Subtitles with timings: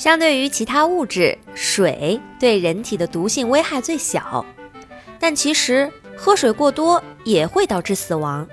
[0.00, 4.46] 相对于其他物质，水对人体的毒性危害最小，
[5.18, 8.48] 但其实喝水过多也会导致死亡。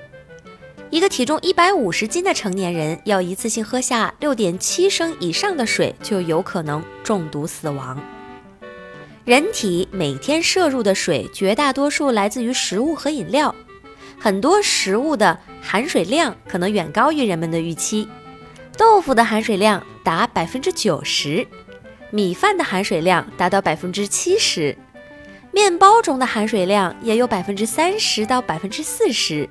[0.89, 7.97] 一个体重一百五十斤的成年人要一次性喝下六点七升以上的水，就有可能中毒死亡。
[9.23, 13.55] 人体每天摄入的水绝大多数来自于食物和饮料，
[14.19, 18.05] 很多食物的含水量可能远高于人们的预期。
[18.77, 21.47] 豆腐的含水量达百分之九十，
[22.11, 24.77] 米饭的含水量达到百分之七十，
[25.51, 29.49] 面包中的含水量也有百分之三十到百分之四十。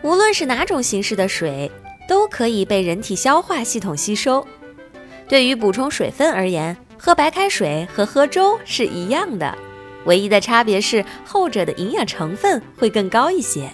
[0.00, 1.70] 无论是哪种形式的水，
[2.08, 4.46] 都可以被人体消化系统吸收。
[5.28, 9.56] 对于补充水分而言，喝白开水和喝粥是一样的，
[10.06, 13.70] 唯一的差别是后者的营养成分会更高一些。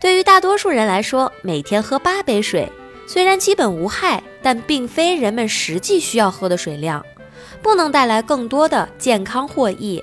[0.00, 2.70] 对于大多数人来说，每天喝八杯水。
[3.06, 7.04] 虽然基本无害，但并非人们实际需要喝的水量，
[7.62, 10.02] 不能带来更多的健康获益，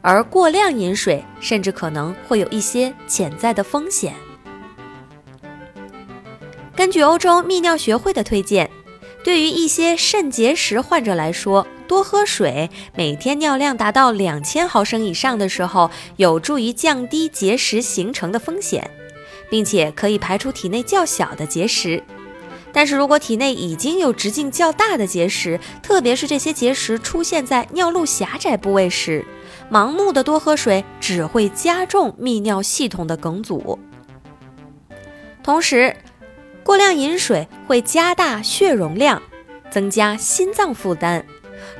[0.00, 4.14] 而过量饮水甚至可能会有一些潜在的风险。
[6.74, 8.70] 根据欧洲泌尿学会的推荐，
[9.22, 18.90] 对于一些肾结石患者来说，多喝水，每天尿量达到两千毫升以上的时候，有助于降低结石形成的风险。
[19.50, 22.02] 并且可以排出体内较小的结石，
[22.72, 29.24] 但是如果体内已经有直径较大的结石，特别是这些结石出现在尿路狭窄部位时，
[29.70, 33.78] 盲目的多喝水只会加重泌尿系统的梗阻。
[35.42, 35.96] 同时，
[36.62, 39.22] 过量饮水会加大血容量，
[39.70, 41.24] 增加心脏负担，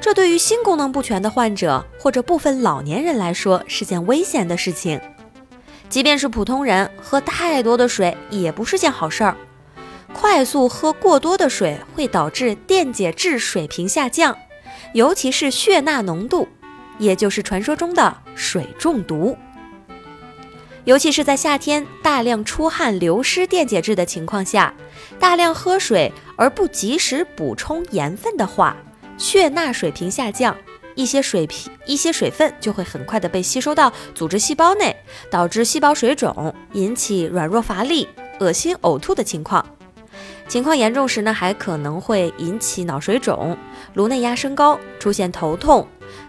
[0.00, 5.00] 这对于心功能不全的患者或者部分老年人来说是件危险的事情。
[5.88, 9.36] 即便是普通人喝太多的水也不是件好事儿。
[10.12, 14.36] 快速喝过多的水会导致电解质水平下降，
[14.94, 16.48] 尤其是血钠浓度，
[16.98, 19.36] 也就是传说中的水中毒。
[20.84, 24.72] 尤其是在夏天大量出汗流失电解质的情况下，
[25.18, 28.76] 大量喝水而不及时补充盐分的话，
[29.18, 30.56] 血钠水平下降。
[30.96, 34.96] 一些水皮、一些水分就会很快的被吸收到组织细胞内，
[35.30, 38.08] 导致细胞水肿，引起软弱乏力、
[38.40, 39.64] 恶心呕吐的情况。
[40.48, 43.56] 情况严重时呢，还可能会引起脑水肿、
[43.94, 45.86] 颅内压升高，出现头痛、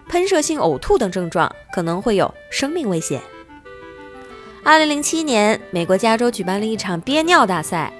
[0.08, 3.20] 喷射性呕吐等症状，可能会有生命危险。
[4.64, 7.92] 二零零七年，美国加州举办了一场憋尿大赛，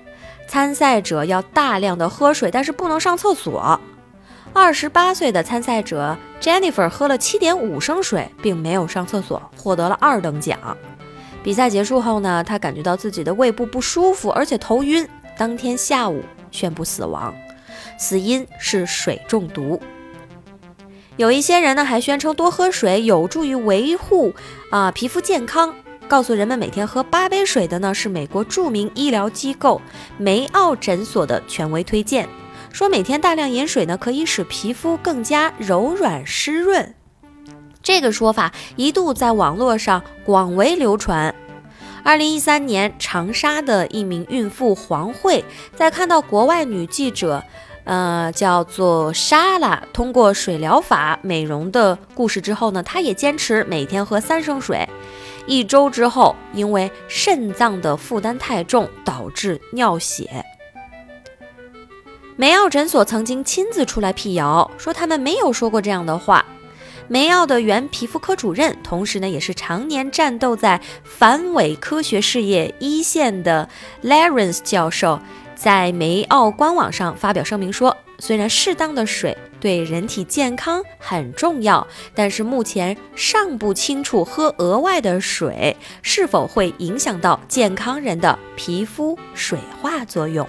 [0.46, 3.80] 参赛者要大量的喝水，但是不能上厕所。
[4.60, 10.58] 二十八岁的参赛者 Jennifer 喝了七点五升水，并没有上厕所，获得了二等奖。
[11.44, 15.08] 比赛结束后呢，他感觉到自己的胃部不舒服，而且头晕。
[15.38, 17.32] 当天下午宣布死亡，
[17.97, 19.80] 死因是水中毒。
[21.16, 24.34] 有一些人呢还宣称多喝水有助于维护
[24.72, 25.72] 啊皮肤健康，
[26.08, 29.80] 告诉人们每天喝八杯水的呢是美国著名医疗机构
[30.18, 32.28] 梅奥诊所的权威推荐。
[32.72, 36.94] 说每天大量饮水呢，可以使皮肤更加柔软湿润。
[37.82, 41.34] 这个说法一度在网络上广为流传。
[42.04, 47.42] 二零一三年，长沙的一名孕妇黄慧，在看到国外女记者，
[47.84, 54.88] 呃，叫做莎拉，通过水疗法美容的故事之后呢，她也坚持每天喝三升水。
[55.46, 60.44] 一周之后，因为肾脏的负担太重，导致尿血。
[62.41, 66.44] 梅奥诊所曾经亲自出来辟谣，说他们没有说过这样的话。
[67.09, 73.68] 梅奥的原皮肤科主任，同时呢也是常年战斗在反伪科学事业一线的
[74.04, 75.18] Larence 教授，
[75.57, 81.84] 在梅奥官网上发表声明说，虽然适当的水对人体健康很重要，
[82.15, 90.48] 但是目前尚不清楚喝额外的水是否会影响到健康人的皮肤水化作用。